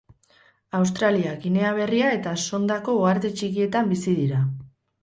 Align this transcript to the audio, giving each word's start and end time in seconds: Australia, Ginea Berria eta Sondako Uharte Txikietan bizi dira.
Australia, 0.79 1.35
Ginea 1.45 1.75
Berria 1.81 2.09
eta 2.17 2.35
Sondako 2.49 2.99
Uharte 3.05 3.33
Txikietan 3.39 3.95
bizi 3.97 4.19
dira. 4.25 4.43